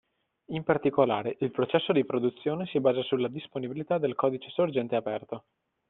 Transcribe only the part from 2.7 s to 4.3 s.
basa sulla disponibilità del